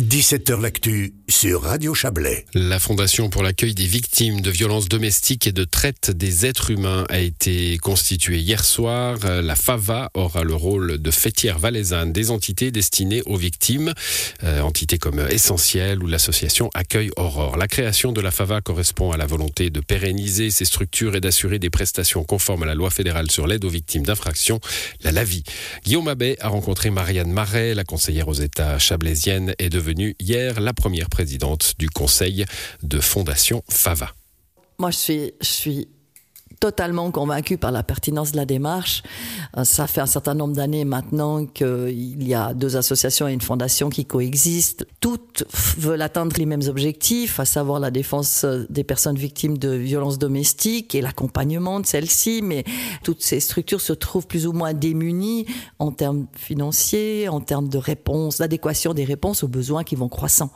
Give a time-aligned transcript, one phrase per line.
[0.00, 2.46] 17h L'actu sur Radio Chablais.
[2.54, 7.04] La Fondation pour l'accueil des victimes de violences domestiques et de traite des êtres humains
[7.10, 9.18] a été constituée hier soir.
[9.18, 13.92] La FAVA aura le rôle de fêtière valaisanne des entités destinées aux victimes,
[14.42, 17.58] euh, entités comme Essentiel ou l'association Accueil Aurore.
[17.58, 21.58] La création de la FAVA correspond à la volonté de pérenniser ces structures et d'assurer
[21.58, 24.60] des prestations conformes à la loi fédérale sur l'aide aux victimes d'infractions,
[25.02, 25.44] la LAVI.
[25.84, 30.72] Guillaume Abbé a rencontré Marianne Marais, la conseillère aux États chablaisienne, est devenue hier la
[30.72, 32.44] première présidente du conseil
[32.82, 34.12] de Fondation FAVA.
[34.78, 35.88] Moi, je suis,
[36.60, 39.02] totalement convaincu par la pertinence de la démarche.
[39.56, 43.40] Euh, ça fait un certain nombre d'années maintenant qu'il y a deux associations et une
[43.40, 44.84] fondation qui coexistent.
[45.00, 45.44] Toutes
[45.78, 50.18] veulent atteindre les mêmes objectifs, à savoir la défense euh, des personnes victimes de violences
[50.18, 52.64] domestiques et l'accompagnement de celles-ci, mais
[53.02, 55.46] toutes ces structures se trouvent plus ou moins démunies
[55.78, 60.50] en termes financiers, en termes de réponse, d'adéquation des réponses aux besoins qui vont croissant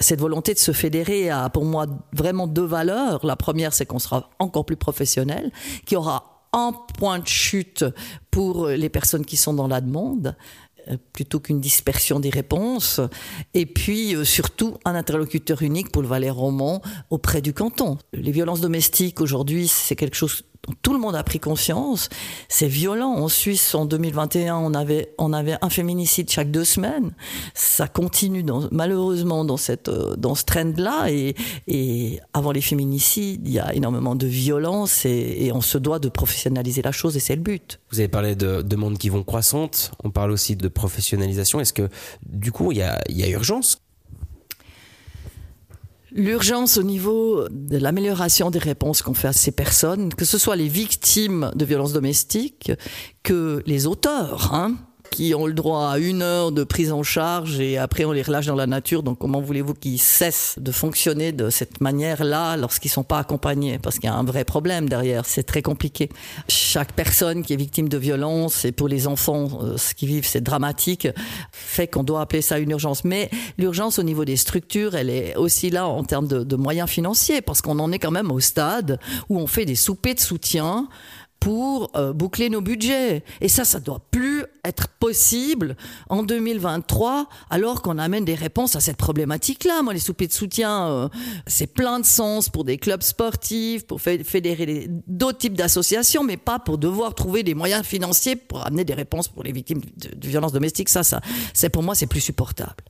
[0.00, 3.24] cette volonté de se fédérer a pour moi vraiment deux valeurs.
[3.24, 5.52] La première, c'est qu'on sera encore plus professionnel,
[5.86, 7.84] qu'il y aura un point de chute
[8.30, 10.36] pour les personnes qui sont dans la demande
[10.88, 13.00] euh, plutôt qu'une dispersion des réponses,
[13.54, 17.96] et puis euh, surtout un interlocuteur unique pour le Valais roman auprès du canton.
[18.12, 20.42] Les violences domestiques aujourd'hui, c'est quelque chose
[20.82, 22.08] tout le monde a pris conscience.
[22.48, 23.12] C'est violent.
[23.12, 27.14] En Suisse, en 2021, on avait, on avait un féminicide chaque deux semaines.
[27.54, 31.10] Ça continue dans, malheureusement dans, cette, euh, dans ce trend-là.
[31.10, 31.34] Et,
[31.66, 35.98] et, avant les féminicides, il y a énormément de violence et, et, on se doit
[35.98, 37.80] de professionnaliser la chose et c'est le but.
[37.90, 39.92] Vous avez parlé de demandes qui vont croissantes.
[40.02, 41.60] On parle aussi de professionnalisation.
[41.60, 41.88] Est-ce que,
[42.26, 43.78] du coup, il y a, il y a urgence?
[46.16, 50.54] L'urgence au niveau de l'amélioration des réponses qu'on fait à ces personnes, que ce soit
[50.54, 52.70] les victimes de violences domestiques,
[53.24, 54.76] que les auteurs, hein,
[55.14, 58.22] qui ont le droit à une heure de prise en charge et après on les
[58.22, 59.04] relâche dans la nature.
[59.04, 63.78] Donc comment voulez-vous qu'ils cessent de fonctionner de cette manière-là lorsqu'ils sont pas accompagnés?
[63.78, 65.24] Parce qu'il y a un vrai problème derrière.
[65.24, 66.08] C'est très compliqué.
[66.48, 70.26] Chaque personne qui est victime de violence et pour les enfants, euh, ce qu'ils vivent,
[70.26, 71.06] c'est dramatique,
[71.52, 73.04] fait qu'on doit appeler ça une urgence.
[73.04, 76.90] Mais l'urgence au niveau des structures, elle est aussi là en termes de, de moyens
[76.90, 78.98] financiers parce qu'on en est quand même au stade
[79.28, 80.88] où on fait des soupers de soutien
[81.44, 83.22] pour euh, boucler nos budgets.
[83.42, 85.76] Et ça, ça doit plus être possible
[86.08, 89.82] en 2023, alors qu'on amène des réponses à cette problématique-là.
[89.82, 91.08] Moi, les soupers de soutien, euh,
[91.46, 96.58] c'est plein de sens pour des clubs sportifs, pour fédérer d'autres types d'associations, mais pas
[96.58, 100.26] pour devoir trouver des moyens financiers pour amener des réponses pour les victimes de, de
[100.26, 100.88] violences domestiques.
[100.88, 101.20] Ça, ça,
[101.52, 102.84] c'est pour moi, c'est plus supportable.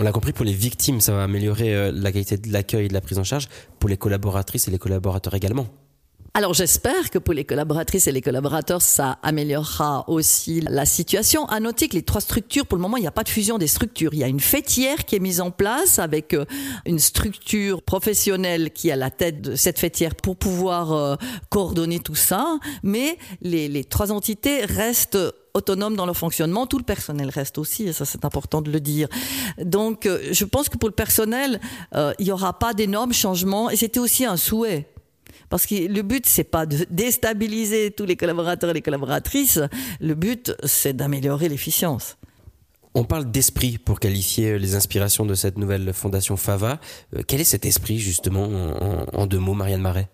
[0.00, 2.88] On l'a compris, pour les victimes, ça va améliorer euh, la qualité de l'accueil et
[2.88, 3.48] de la prise en charge.
[3.78, 5.68] Pour les collaboratrices et les collaborateurs également.
[6.34, 11.44] Alors j'espère que pour les collaboratrices et les collaborateurs, ça améliorera aussi la situation.
[11.44, 13.58] À noter que les trois structures, pour le moment, il n'y a pas de fusion
[13.58, 14.14] des structures.
[14.14, 16.46] Il y a une fêtière qui est mise en place avec euh,
[16.86, 21.16] une structure professionnelle qui est à la tête de cette fêtière pour pouvoir euh,
[21.50, 22.58] coordonner tout ça.
[22.82, 25.18] Mais les, trois entités restent
[25.52, 26.66] autonomes dans leur fonctionnement.
[26.66, 29.08] Tout le personnel reste aussi, et ça c'est important de le dire.
[29.62, 31.60] Donc euh, je pense que pour le personnel,
[31.94, 34.91] il n'y aura pas d'énormes changements et c'était aussi un souhait
[35.52, 39.60] parce que le but, c'est pas de déstabiliser tous les collaborateurs et les collaboratrices.
[40.00, 42.16] Le but, c'est d'améliorer l'efficience.
[42.94, 46.80] On parle d'esprit pour qualifier les inspirations de cette nouvelle fondation FAVA.
[47.14, 48.48] Euh, quel est cet esprit, justement,
[49.12, 50.08] en, deux mots, Marianne Marais?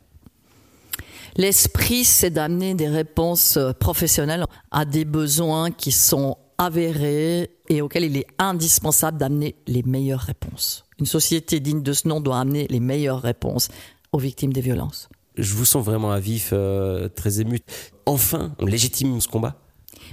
[1.36, 8.16] L'esprit, c'est d'amener des réponses professionnelles à des besoins qui sont avérés et auxquels il
[8.16, 10.84] est indispensable d'amener les meilleures réponses.
[10.98, 13.68] Une société digne de ce nom doit amener les meilleures réponses
[14.10, 17.60] aux victimes des violences je vous sens vraiment à vif, euh, très ému.
[18.06, 19.56] Enfin, on légitime ce combat?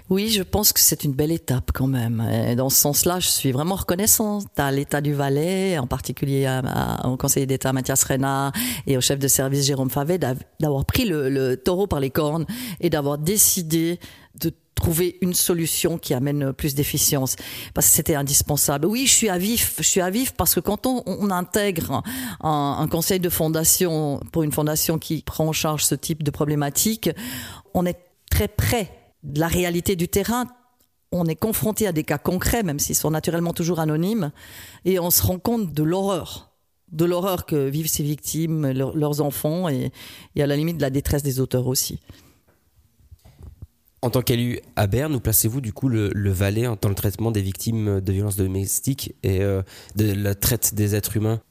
[0.10, 2.24] Oui, je pense que c'est une belle étape quand même.
[2.32, 6.48] Et dans ce sens-là, je suis vraiment reconnaissante à l'État du Valais, en particulier
[7.04, 8.52] au conseiller d'État Mathias Rena
[8.86, 10.20] et au chef de service Jérôme Favet,
[10.60, 12.46] d'avoir pris le, taureau par les cornes
[12.82, 14.00] et d'avoir décidé
[14.40, 17.36] de trouver une solution qui amène plus d'efficience
[17.74, 18.86] parce que c'était indispensable.
[18.86, 22.04] Oui, je suis à vif, je suis à vif parce que quand on, intègre
[22.42, 27.10] un, conseil de fondation pour une fondation qui prend en charge ce type de problématique,
[27.74, 27.98] on est
[28.30, 28.92] très près
[29.24, 30.46] de la réalité du terrain.
[31.12, 34.32] On est confronté à des cas concrets, même s'ils sont naturellement toujours anonymes,
[34.84, 36.52] et on se rend compte de l'horreur
[36.92, 39.92] de l'horreur que vivent ces victimes, leurs enfants, et
[40.40, 42.00] à la limite de la détresse des auteurs aussi.
[44.06, 47.32] En tant qu'élu à Berne, où placez-vous du coup le, le, Valais dans le traitement
[47.32, 49.64] des victimes de violences domestiques et euh,
[49.96, 51.42] de la traite des êtres humains?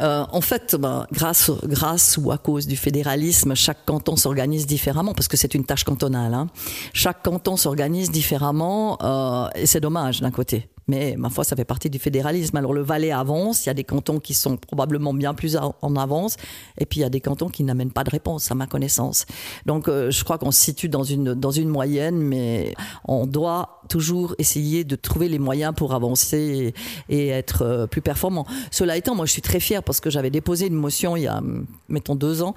[0.00, 5.28] Euh, en fait, ben, grâce, ou à cause du fédéralisme, chaque canton s'organise différemment parce
[5.28, 6.34] que c'est une tâche cantonale.
[6.34, 6.48] Hein.
[6.94, 10.68] Chaque canton s'organise différemment euh, et c'est dommage d'un côté.
[10.88, 12.56] Mais ma foi, ça fait partie du fédéralisme.
[12.56, 15.96] Alors le Valais avance, il y a des cantons qui sont probablement bien plus en
[15.96, 16.36] avance,
[16.78, 19.26] et puis il y a des cantons qui n'amènent pas de réponse, à ma connaissance.
[19.66, 22.74] Donc euh, je crois qu'on se situe dans une, dans une moyenne, mais
[23.04, 26.74] on doit toujours essayer de trouver les moyens pour avancer
[27.08, 28.46] et, être euh, plus performant.
[28.70, 31.26] Cela étant, moi je suis très fier parce que j'avais déposé une motion il y
[31.26, 31.42] a,
[31.88, 32.54] mettons, deux ans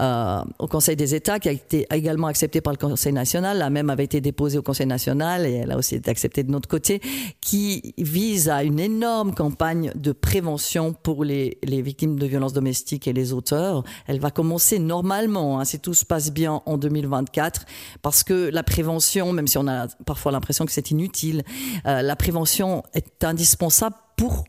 [0.00, 3.58] euh, au Conseil des États qui a été également acceptée par le Conseil national.
[3.58, 6.50] La même avait été déposée au Conseil national et elle a aussi été acceptée de
[6.50, 7.00] notre côté,
[7.40, 13.06] qui vise à une énorme campagne de prévention pour les, les victimes de violences domestiques
[13.06, 13.84] et les auteurs.
[14.06, 17.64] Elle va commencer normalement, hein, si tout se passe bien, en 2024,
[18.02, 21.44] parce que la prévention, même si on a parfois l'impression que c'est inutile.
[21.86, 24.44] Euh, la prévention est indispensable pour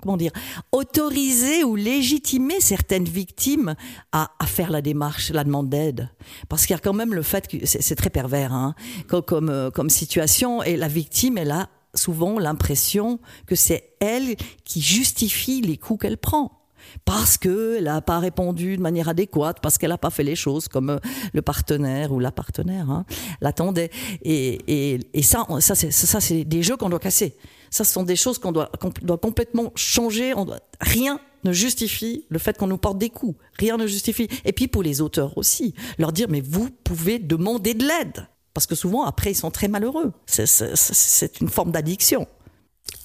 [0.00, 0.30] comment dire,
[0.72, 3.74] autoriser ou légitimer certaines victimes
[4.12, 6.08] à, faire la démarche, la demande d'aide.
[6.48, 8.74] Parce qu'il y a quand même le fait que c'est très pervers hein,
[9.08, 14.80] comme, euh, comme, situation, et la victime, elle a souvent l'impression que c'est elle qui
[14.80, 16.58] justifie les coups qu'elle prend
[17.04, 20.68] parce qu'elle n'a pas répondu de manière adéquate, parce qu'elle n'a pas fait les choses
[20.68, 20.98] comme euh,
[21.32, 23.04] le partenaire ou la partenaire hein,
[23.40, 23.90] l'attendait.
[24.22, 27.36] Et, ça, ça c'est des jeux qu'on doit casser.
[27.70, 28.70] Ça, ce sont des choses qu'on doit,
[29.02, 30.32] doit complètement changer.
[30.80, 33.38] rien ne justifie le fait qu'on nous porte des coups.
[33.58, 34.28] Rien ne justifie.
[34.44, 38.28] Et puis pour les auteurs aussi, leur dire mais vous pouvez demander de l'aide.
[38.58, 40.10] Parce que souvent, après, ils sont très malheureux.
[40.26, 42.26] C'est une forme d'addiction.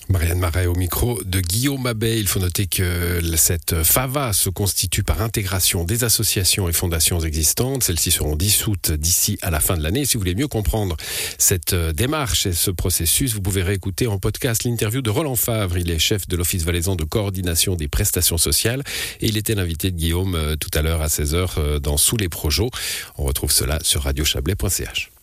[0.10, 2.20] Marianne Marais au micro de Guillaume Abbé.
[2.20, 7.84] Il faut noter que cette FAVA se constitue par intégration des associations et fondations existantes.
[7.84, 10.06] Celles-ci seront dissoutes d'ici à la fin de l'année.
[10.06, 10.98] Si vous voulez mieux comprendre
[11.38, 15.78] cette démarche et ce processus, vous pouvez réécouter en podcast l'interview de Roland Favre.
[15.78, 18.84] Il est chef de l'Office valaisan de coordination des prestations sociales
[19.22, 22.18] et il était l'invité de Guillaume euh, tout à l'heure à 16h euh, dans Sous
[22.18, 22.70] les Projos.
[23.18, 25.12] On retrouve cela sur radiochablais.ch.